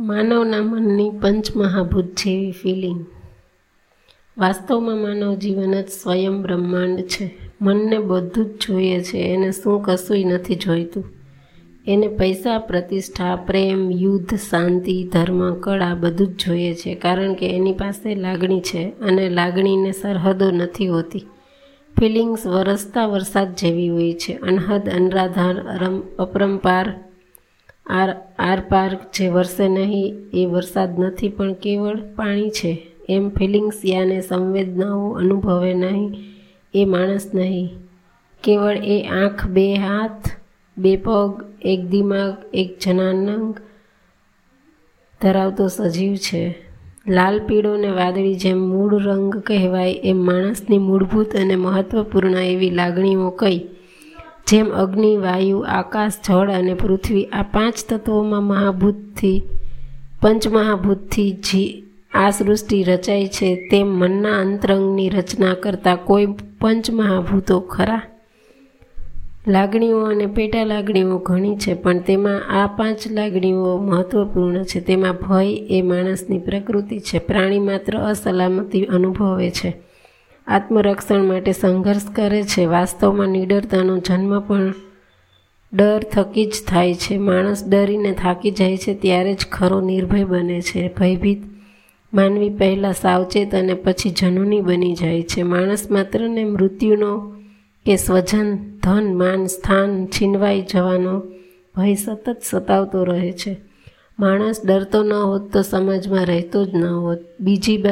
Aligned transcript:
માનવના 0.00 0.62
મનની 0.62 1.10
પંચમહાભૂત 1.10 2.04
જેવી 2.04 2.50
ફિલિંગ 2.50 3.06
વાસ્તવમાં 4.38 4.96
માનવ 4.96 5.34
જીવન 5.34 5.82
જ 5.82 5.88
સ્વયં 5.88 6.42
બ્રહ્માંડ 6.42 7.00
છે. 7.00 7.38
મનને 7.62 7.98
બધું 7.98 8.44
જ 8.44 8.48
જોઈએ 8.48 9.00
છે. 9.00 9.18
એને 9.18 9.52
શું 9.52 9.82
કશુંય 9.82 10.24
નથી 10.24 10.54
જોઈતું. 10.54 11.04
એને 11.86 12.08
પૈસા, 12.08 12.58
પ્રતિષ્ઠા, 12.58 13.36
પ્રેમ, 13.36 13.90
યુદ્ધ, 13.90 14.34
શાંતિ, 14.34 15.08
ધર્મ, 15.12 15.54
કળા 15.54 15.94
બધું 15.94 16.26
જ 16.26 16.44
જોઈએ 16.46 16.74
છે. 16.74 16.94
કારણ 16.94 17.34
કે 17.34 17.56
એની 17.56 17.72
પાસે 17.72 18.14
લાગણી 18.14 18.60
છે 18.60 18.92
અને 19.00 19.28
લાગણીને 19.28 19.92
સરહદો 19.92 20.50
નથી 20.50 20.86
હોતી. 20.86 21.26
ફિલિંગ્સ 21.98 22.46
વરસતા 22.46 23.06
વરસાદ 23.06 23.54
જેવી 23.54 23.88
હોય 23.88 24.12
છે. 24.12 24.32
અનહદ, 24.34 24.88
અનરાધાર 24.88 25.60
અપરંપાર 26.18 27.07
આર 27.88 28.16
આરપાર 28.38 28.98
જે 29.14 29.28
વરસે 29.28 29.68
નહીં, 29.68 30.14
એ 30.34 30.46
વરસાદ 30.46 30.98
નથી, 30.98 31.28
પણ 31.28 31.52
કેવળ 31.52 31.96
પાણી 32.16 32.50
છે. 32.50 32.86
એમ 33.08 33.28
ફિલિંગ્સ 33.28 33.80
યાને 33.84 34.20
સંવેદનાઓ 34.20 35.10
અનુભવે 35.10 35.74
નહીં, 35.74 36.14
એ 36.74 36.84
માણસ 36.84 37.30
નહીં. 37.34 37.68
કેવળ 38.44 38.76
એ 38.76 39.02
આંખ, 39.02 39.46
બે 39.46 39.74
હાથ, 39.74 40.28
બે 40.78 40.96
પગ, 40.96 41.44
એક 41.62 41.86
દિમાગ, 41.86 42.36
એક 42.54 42.78
જનાનંગ 42.78 43.54
ધરાવતો 45.20 45.68
સજીવ 45.68 46.14
છે. 46.14 46.54
લાલ 47.06 47.40
પીળો 47.46 47.76
ને 47.76 47.90
વાદળી 47.90 48.34
જેમ 48.34 48.58
મૂળ 48.58 48.98
રંગ 48.98 49.34
કહેવાય, 49.34 49.92
એમ 50.04 50.16
માણસની 50.16 50.78
મૂળભૂત 50.78 51.36
અને 51.36 51.56
મહત્વપૂર્ણ 51.56 52.34
એવી 52.34 52.70
લાગણીઓ 52.70 53.30
કઈ 53.30 53.58
જેમ 54.48 54.68
અગ્નિ, 54.68 55.16
વાયુ, 55.16 55.58
આકાશ, 55.58 56.12
જળ 56.28 56.50
અને 56.50 56.74
પૃથ્વી 56.74 57.24
આ 57.24 57.42
પાંચ 57.42 57.74
તત્વોમાં 57.90 58.42
મહાભૂતથી, 58.42 59.42
પંચમહાભૂતથી 60.22 61.32
જી, 61.32 61.84
આ 62.14 62.30
સૃષ્ટિ 62.30 62.82
રચાય 62.82 63.26
છે 63.26 63.68
તેમ 63.70 63.86
મનના 63.86 64.40
અંતરંગની 64.40 65.08
રચના 65.08 65.54
કરતા 65.54 65.94
કોઈ 65.94 66.26
પંચમહાભૂતો 66.60 67.60
ખરા? 67.60 68.02
લાગણીઓ 69.48 70.00
અને 70.00 70.26
પેટા 70.26 70.64
લાગણીઓ 70.64 71.18
ઘણી 71.18 71.56
છે, 71.56 71.74
પણ 71.74 71.98
તેમાં 71.98 72.62
આ 72.62 72.66
પાંચ 72.66 72.98
લાગણીઓ 73.10 73.76
મહત્વપૂર્ણ 73.76 74.62
છે. 74.62 74.80
તેમાં 74.80 75.12
ભય 75.12 75.46
એ 75.54 75.82
માણસની 75.82 76.38
પ્રકૃતિ 76.38 76.98
છે. 76.98 77.18
પ્રાણી 77.18 77.58
માત્ર 77.58 77.98
અસલામતી 77.98 78.84
અનુભવે 78.84 79.50
છે. 79.50 79.87
આત્મરક્ષણ 80.48 81.24
માટે 81.24 81.52
સંઘર્ષ 81.52 82.06
કરે 82.14 82.42
છે. 82.42 82.66
વાસ્તવમાં 82.66 83.28
નિડરતાનો 83.28 83.98
જન્મ 83.98 84.40
પણ 84.40 84.74
ડર 85.72 86.02
થકી 86.02 86.44
જ 86.44 86.52
થાય 86.66 86.94
છે. 86.94 87.16
માણસ 87.18 87.68
ડરીને 87.68 88.12
થાકી 88.12 88.50
જાય 88.50 88.76
છે 88.76 88.94
ત્યારે 88.94 89.34
જ 89.34 89.46
ખરો 89.52 89.80
નિર્ભય 89.80 90.24
બને 90.24 90.60
છે. 90.60 90.94
ભયભીત 90.98 91.42
માનવી 92.14 92.50
પહેલાં 92.50 92.92
સાવચેત 92.92 93.54
અને 93.54 93.74
પછી 93.74 94.10
જનૂની 94.10 94.60
બની 94.60 94.94
જાય 94.94 95.22
છે. 95.22 95.42
માણસ 95.42 95.90
માત્રને 95.90 96.44
મૃત્યુનો 96.44 97.18
કે 97.86 97.96
સ્વજન, 97.96 98.56
ધન, 98.82 99.14
માન, 99.14 99.46
સ્થાન 99.46 100.06
છીનવાઈ 100.06 100.62
જવાનો 100.62 101.22
ભય 101.76 101.94
સતત 101.94 102.36
સતાવતો 102.50 103.04
રહે 103.04 103.32
છે. 103.32 103.56
માણસ 104.18 104.60
ડરતો 104.66 105.02
ન 105.02 105.12
હોત 105.12 105.52
તો 105.52 105.62
સમાજમાં 105.62 106.26
રહેતો 106.26 106.64
જ 106.64 106.74
ન 106.74 106.84
હોત. 106.84 107.18
બીજી 107.40 107.84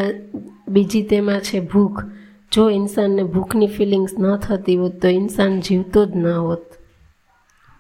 બીજી 0.69 1.03
તેમાં 1.03 1.41
છે 1.41 1.61
ભૂખ. 1.61 2.05
જો 2.57 2.71
ઇન્સાનને 2.71 3.23
ભૂખની 3.23 3.67
ફિલિંગ્સ 3.67 4.11
ન 4.19 4.37
થતી 4.37 4.77
હોત 4.77 5.03
તો 5.03 5.09
ઇન્સાન 5.09 5.61
જીવતો 5.61 6.05
જ 6.05 6.17
ન 6.17 6.27
હોત. 6.27 6.63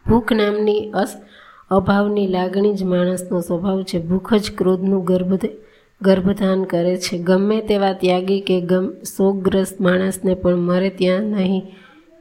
ભૂખ 0.09 0.33
નામની 0.33 0.91
અસ 0.91 1.23
અભાવની 1.71 2.27
લાગણી 2.27 2.75
જ 2.75 2.83
માણસનો 2.83 3.41
સ્વભાવ 3.41 3.83
છે. 3.83 3.99
ભૂખ 3.99 4.35
જ 4.35 4.51
ક્રોધનું 4.59 5.05
ગર્ભ 5.05 5.41
ગર્ભધાન 6.03 6.65
કરે 6.65 6.97
છે. 6.97 7.19
ગમે 7.19 7.61
તેવા 7.61 7.93
ત્યાગી 7.93 8.41
કે 8.41 8.61
ગમ, 8.61 8.93
શોકગ્રસ્ત 9.17 9.81
માણસને 9.81 10.35
પણ 10.35 10.57
મરે 10.57 10.91
ત્યાં 10.91 11.21
નહીં, 11.21 11.63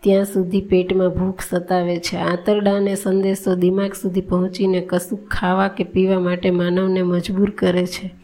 ત્યાં 0.03 0.25
સુધી 0.25 0.61
પેટમાં 0.61 1.09
ભૂખ 1.09 1.41
સતાવે 1.49 1.97
છે. 1.97 2.17
આંતરડાને 2.17 2.95
સંદેશો 2.95 3.55
દિમાગ 3.55 3.93
સુધી 3.93 4.21
પહોંચીને 4.21 4.81
કશું 4.81 5.27
ખાવા 5.27 5.67
કે 5.67 5.83
પીવા 5.83 6.19
માટે 6.19 6.51
માનવને 6.51 7.01
મજબૂર 7.01 7.49
કરે 7.49 7.85
છે. 7.85 8.15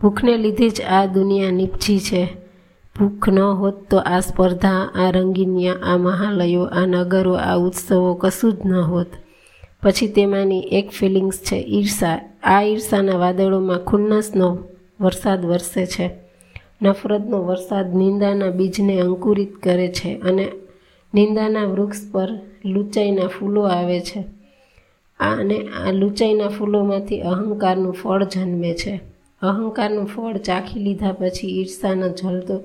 ભૂખને 0.00 0.36
લીધે 0.36 0.68
જ 0.68 0.80
આ 0.80 1.06
દુનિયા 1.06 1.50
નીપજી 1.50 1.98
છે. 1.98 2.47
ભૂખ 2.98 3.28
ન 3.28 3.38
હોત 3.38 3.90
તો 3.90 3.98
આ 3.98 4.20
સ્પર્ધા, 4.20 4.90
આ 4.94 5.10
રંગીનિયા, 5.10 5.74
આ 5.82 5.96
મહાલયો, 5.96 6.62
આ 6.62 6.86
નગરો, 6.86 7.32
આ 7.34 7.56
ઉત્સવો 7.56 8.14
કશું 8.14 8.52
જ 8.52 8.56
ન 8.64 8.74
હોત. 8.74 9.06
પછી 9.82 10.08
તેમાંની 10.08 10.60
એક 10.60 10.90
ફિલિંગ્સ 10.90 11.36
છે 11.36 11.56
ઈર્ષા. 11.56 12.20
આ 12.42 12.62
ઈર્ષાના 12.62 13.12
વાદળોમાં 13.12 13.78
ખુન્નસનો 13.78 14.58
વરસાદ 15.00 15.44
વરસે 15.44 15.86
છે. 15.86 16.10
નફરતનો 16.82 17.44
વરસાદ 17.44 17.96
નિંદાના 17.96 18.50
બીજને 18.50 19.00
અંકુરિત 19.00 19.56
કરે 19.62 19.88
છે 19.88 20.18
અને 20.18 20.48
નિંદાના 21.14 21.64
વૃક્ષ 21.64 21.98
પર 22.12 22.28
લૂંચાઈના 22.64 23.26
ફૂલો 23.26 23.62
આવે 23.62 24.00
છે. 24.00 24.24
અને 25.20 25.68
આ 25.86 25.90
લૂંચાઈના 25.90 26.48
ફૂલોમાંથી 26.48 27.20
અહંકારનું 27.20 27.92
ફળ 27.92 28.24
જન્મે 28.24 28.74
છે. 28.74 29.00
અહંકારનું 29.42 30.04
ફળ 30.04 30.36
ચાખી 30.36 30.80
લીધા 30.80 31.12
પછી 31.12 31.60
ઈર્ષાનો 31.60 32.08
જલતો 32.08 32.60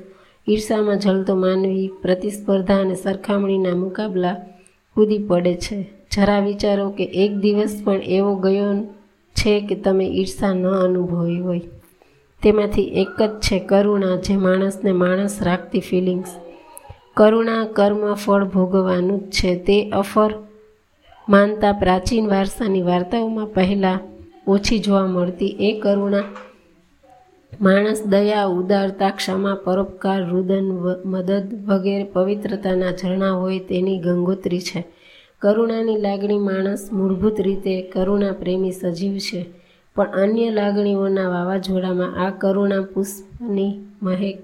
ઈર્ષામાં 0.48 1.00
જલતો 1.00 1.36
માનવી 1.36 1.92
પ્રતિસ્પર્ધા 2.02 2.82
અને 2.82 2.96
સરખામણીના 2.96 3.76
મુકાબલા 3.76 4.34
કૂદી 4.96 5.18
પડે 5.18 5.54
છે. 5.54 5.90
જરા 6.12 6.40
વિચારો 6.40 6.90
કે 6.90 7.04
એક 7.04 7.34
દિવસ 7.34 7.82
પણ 7.84 7.94
એવો 7.94 8.36
ગયો 8.36 8.84
છે 9.34 9.62
કે 9.62 9.76
તમે 9.76 10.06
ઈર્ષા 10.06 10.54
ન 10.54 10.68
અનુભવી 10.68 11.40
હોય. 11.40 11.62
તેમાંથી 12.44 12.82
એક 12.82 13.22
જ 13.22 13.30
છે 13.30 13.60
કરુણા, 13.60 14.16
જે 14.16 14.36
માણસને 14.36 14.92
માણસ 14.92 15.42
રાખતી 15.42 15.80
ફિલિંગ્સ 15.80 16.28
કરુણા 17.14 17.66
કર્મ 17.66 18.14
ફળ 18.14 18.46
ભોગવવાનું 18.46 19.20
જ 19.20 19.32
છે. 19.32 19.56
તે 19.56 19.90
અફર 19.90 20.34
માનતા 21.30 21.72
પ્રાચીન 21.72 22.28
વારસાની 22.28 22.82
વાર્તાઓમાં 22.82 23.46
પહેલાં 23.46 24.00
ઓછી 24.48 24.80
જોવા 24.80 25.06
મળતી. 25.06 25.48
એ 25.48 25.80
કરુણા 25.80 26.24
માણસ 27.60 28.02
દયા, 28.06 28.48
ઉદારતા, 28.48 29.10
ક્ષમા, 29.10 29.56
પરોપકાર, 29.56 30.30
રુદન 30.30 30.68
મદદ 31.06 31.54
વગેરે 31.66 32.04
પવિત્રતાના 32.04 32.92
ઝરણા 32.92 33.32
હોય 33.32 33.60
તેની 33.60 34.00
ગંગોત્રી 34.00 34.60
છે. 34.60 34.86
કરુણાની 35.42 36.02
લાગણી 36.02 36.38
માણસ 36.40 36.90
મૂળભૂત 36.92 37.42
રીતે 37.42 37.82
કરુણા 37.82 38.32
પ્રેમી 38.32 38.72
સજીવ 38.72 39.18
છે, 39.18 39.46
પણ 39.96 40.06
અન્ય 40.06 40.50
લાગણીઓના 40.50 41.30
વાવાઝોડામાં 41.30 42.26
આ 42.26 42.30
કરુણા 42.30 42.82
પુષ્પની 42.82 43.74
મહેક 44.02 44.38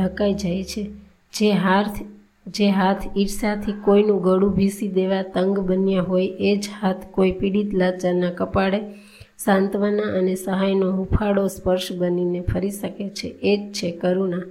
ઢકાઈ 0.00 0.34
જાય 0.34 0.64
છે. 0.64 0.90
જે 1.34 1.50
હાથ 1.50 1.98
જે 2.46 2.68
હાથ 2.70 3.18
ઈર્ષાથી 3.18 3.72
કોઈનું 3.72 4.22
ગળું 4.22 4.54
ભીસી 4.54 4.88
દેવા 4.88 5.22
તંગ 5.22 5.58
બન્યા 5.58 6.02
હોય, 6.02 6.28
એ 6.38 6.56
જ 6.56 6.64
હાથ 6.82 7.06
કોઈ 7.10 7.32
પીડિત 7.32 7.74
લાચારના 7.74 8.30
કપાળે 8.30 8.80
સાંત્વના 9.38 10.18
અને 10.18 10.34
સહાયનો 10.34 10.92
હુફાળો 10.92 11.46
સ્પર્શ 11.46 11.92
બનીને 11.92 12.40
ફરી 12.40 12.70
શકે 12.70 13.08
છે, 13.08 13.28
એ 13.28 13.56
જ 13.56 13.72
છે 13.72 13.90
કરુણા. 13.90 14.42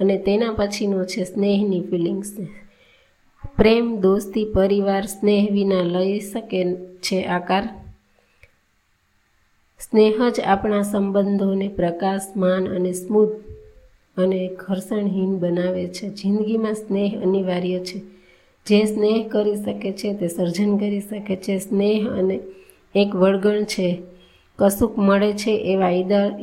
અને 0.00 0.18
તેના 0.18 0.52
પછીનો 0.52 1.04
છે 1.04 1.24
સ્નેહની 1.24 1.80
ફિલિંગ્સ 1.80 2.36
પ્રેમ, 3.56 4.00
દોસ્તી, 4.00 4.52
પરિવાર, 4.52 5.06
સ્નેહ 5.06 5.48
વિના 5.52 5.82
લઈ 5.82 6.20
શકે 6.20 6.74
છે 6.74 7.22
આકાર. 7.22 7.68
સ્નેહ 9.80 10.28
જ 10.28 10.40
આપણા 10.40 10.82
સંબંધોને 10.82 11.68
પ્રકાશમાન 11.68 12.68
અને 12.68 12.92
સ્મૂથ 12.92 13.28
અને 14.16 14.50
ઘર્ષણહીન 14.56 15.38
બનાવે 15.38 15.86
છે. 15.86 16.08
જિંદગીમાં 16.08 16.74
સ્નેહ 16.74 17.20
અનિવાર્ય 17.22 17.78
છે. 17.78 17.98
જે 18.66 18.84
સ્નેહ 18.84 19.28
કરી 19.28 19.56
શકે 19.56 19.92
છે 19.92 20.14
તે 20.14 20.28
સર્જન 20.28 20.76
કરી 20.76 21.00
શકે 21.00 21.36
છે. 21.36 21.58
સ્નેહ 21.58 22.08
અને 22.08 22.40
એક 22.94 23.16
વળગણ 23.16 23.64
છે 23.64 24.02
કશુંક 24.60 24.98
મળે 24.98 25.32
છે 25.32 25.52
એવા 25.72 25.90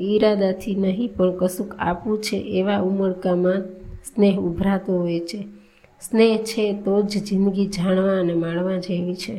ઈરાદાથી 0.10 0.76
નહીં, 0.76 1.10
પણ 1.18 1.38
કશુંક 1.38 1.72
આપવું 1.80 2.22
છે 2.22 2.38
એવા 2.60 2.80
ઉમળકામાં 2.80 3.62
સ્નેહ 4.04 4.36
ઉભરાતો 4.40 4.92
હોય 5.00 5.20
છે. 5.20 5.40
સ્નેહ 6.02 6.38
છે 6.50 6.74
તો 6.74 7.02
જ 7.02 7.24
જિંદગી 7.24 7.68
જાણવા 7.68 8.20
અને 8.20 8.34
માણવા 8.34 8.78
જેવી 8.78 9.16
છે. 9.16 9.36